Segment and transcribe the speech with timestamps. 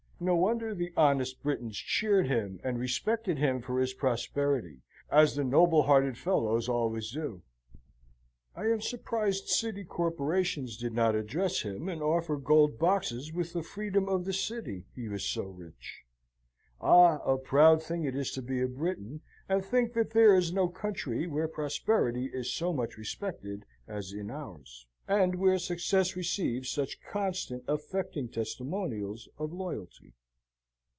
[0.23, 5.43] No wonder the honest Britons cheered him and respected him for his prosperity, as the
[5.43, 7.41] noble hearted fellows always do.
[8.55, 13.63] I am surprised city corporations did not address him, and offer gold boxes with the
[13.63, 16.03] freedom of the city he was so rich.
[16.79, 20.53] Ah, a proud thing it is to be a Briton, and think that there is
[20.53, 26.69] no country where prosperity is so much respected as in ours; and where success receives
[26.69, 30.13] such constant affecting testimonials of loyalty!